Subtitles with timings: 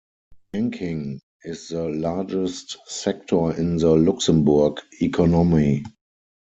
[0.51, 5.83] Banking is the largest sector in the Luxembourg economy.